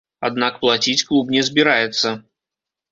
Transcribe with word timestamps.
Аднак 0.29 0.57
плаціць 0.63 1.05
клуб 1.11 1.31
не 1.37 1.47
збіраецца. 1.51 2.17